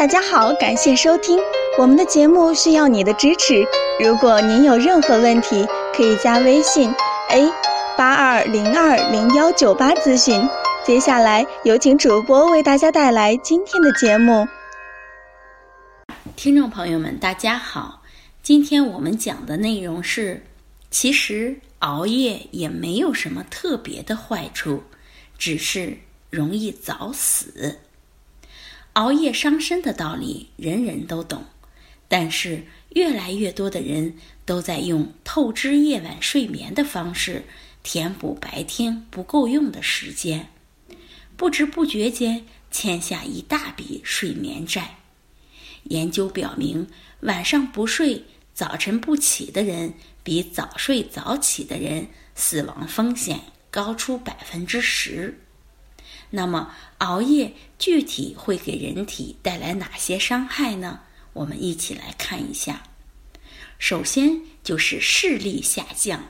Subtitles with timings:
[0.00, 1.38] 大家好，感谢收听
[1.78, 3.62] 我们的节目，需要你的支持。
[4.02, 6.90] 如果您有任何问题，可以加微信
[7.28, 7.46] a
[7.98, 10.40] 八二零二零幺九八咨询。
[10.86, 14.48] 接下来有请主播为大家带来今天的节目。
[16.34, 18.00] 听众朋友们，大家好，
[18.42, 20.42] 今天我们讲的内容是，
[20.90, 24.82] 其实熬夜也没有什么特别的坏处，
[25.36, 25.98] 只是
[26.30, 27.80] 容易早死。
[29.00, 31.42] 熬夜伤身的道理人人都懂，
[32.06, 37.44] 但是越来越多的人都在用透支夜晚睡眠的方式
[37.82, 40.50] 填补白天不够用的时间，
[41.34, 44.98] 不知不觉间欠下一大笔睡眠债。
[45.84, 46.86] 研究表明，
[47.20, 53.40] 晚上不睡、早晨不起的人，比早睡早起的人死亡风险
[53.70, 55.40] 高出百分之十。
[56.30, 61.00] 那么，熬夜具体会给人体带来哪些伤害呢？
[61.32, 62.82] 我们一起来看一下。
[63.78, 66.26] 首先就是视力下降，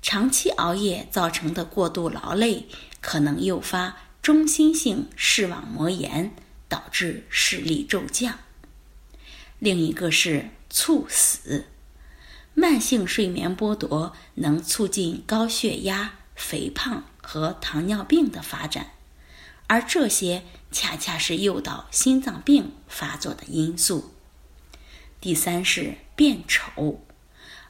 [0.00, 2.66] 长期熬夜造成的过度劳累
[3.00, 6.34] 可能诱发中心性视网膜炎，
[6.68, 8.38] 导致视力骤降。
[9.58, 11.66] 另一个是猝死，
[12.54, 18.92] 慢性睡眠剥夺能促进高血压、肥胖和糖尿病的发展。
[19.70, 24.12] 而这些恰恰是诱导心脏病发作的因素。
[25.20, 27.04] 第三是变丑，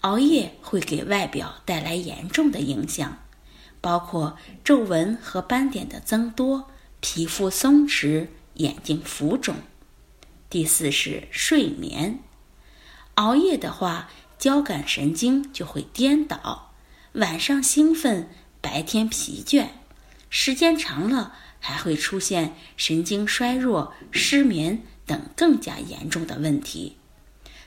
[0.00, 3.22] 熬夜会给外表带来严重的影响，
[3.80, 9.54] 包括皱纹和斑点的增多、皮肤松弛、眼睛浮肿。
[10.50, 12.18] 第四是睡眠，
[13.14, 16.72] 熬夜的话，交感神经就会颠倒，
[17.12, 18.28] 晚上兴奋，
[18.60, 19.68] 白天疲倦，
[20.28, 21.36] 时间长了。
[21.66, 26.98] 还会出现神经衰弱、失眠等更加严重的问题。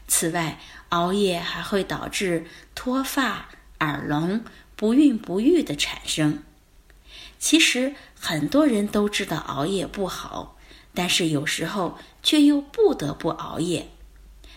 [0.07, 2.45] 此外，熬夜还会导致
[2.75, 3.49] 脱发、
[3.79, 4.45] 耳聋、
[4.75, 6.43] 不孕不育的产生。
[7.39, 10.55] 其实，很多人都知道熬夜不好，
[10.93, 13.89] 但是有时候却又不得不熬夜。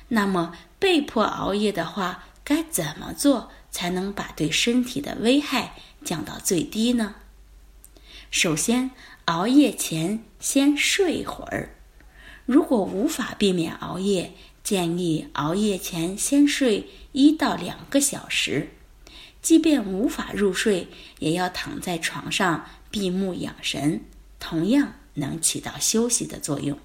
[0.09, 7.15] 那么，被迫熬夜的话，该怎么做才能把对身体的危害降到最低呢？
[8.31, 8.93] 首先，
[9.25, 11.75] 熬夜前先睡会儿。
[12.47, 14.33] 如果无法避免熬夜，
[14.63, 18.71] 建议熬夜前先睡一到两个小时。
[19.43, 20.87] 即便无法入睡，
[21.19, 24.05] 也要躺在床上闭目养神，
[24.39, 26.79] 同样能起到休息的作用。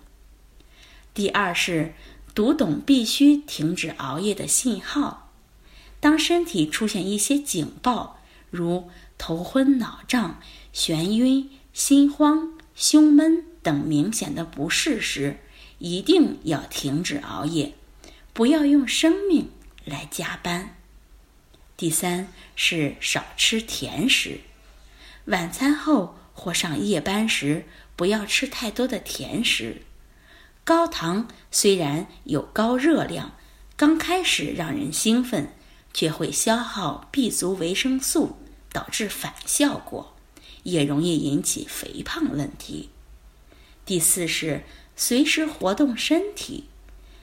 [1.13, 1.93] 第二是
[2.33, 5.31] 读懂必须停止熬夜的信号。
[5.99, 8.19] 当身体出现一些警报，
[8.49, 10.39] 如头昏脑胀、
[10.75, 11.49] 眩晕。
[11.73, 15.39] 心慌、胸闷等明显的不适时，
[15.77, 17.73] 一定要停止熬夜，
[18.31, 19.51] 不要用生命
[19.83, 20.77] 来加班。
[21.75, 24.39] 第三是少吃甜食，
[25.25, 27.65] 晚餐后或上夜班时
[27.97, 29.81] 不要吃太多的甜食。
[30.63, 33.33] 高糖虽然有高热量，
[33.75, 35.51] 刚开始让人兴奋，
[35.93, 38.37] 却会消耗 B 族维生素，
[38.71, 40.14] 导致反效果。
[40.65, 42.89] 也容易引起肥胖问题。
[43.85, 44.63] 第四是
[44.95, 46.65] 随时活动身体，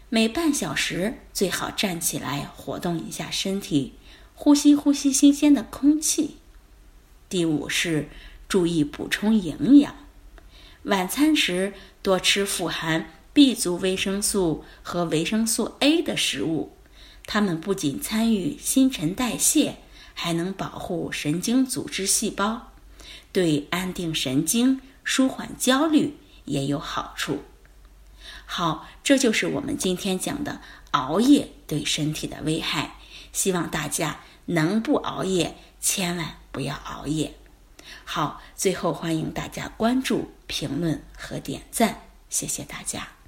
[0.09, 3.95] 每半小时最好站起来活动一下身体，
[4.35, 6.37] 呼吸呼吸新鲜的空气。
[7.29, 8.09] 第五是
[8.49, 9.97] 注意补充营养，
[10.85, 16.73] 晚餐时多吃富含 B 族维生素和维生素 A 的食物，
[17.27, 19.79] 它们不仅参与新陈代谢，
[20.15, 22.72] 还能保护神经组织细胞。
[23.33, 27.43] 对安定神经、舒缓焦虑也有好处。
[28.45, 32.97] 好，这就是我们今天讲的熬夜对身体的危害。
[33.33, 37.35] 希望大家能不熬夜，千万不要熬夜。
[38.05, 43.22] 好，最后欢迎大家关注、评论和点赞，谢谢大家。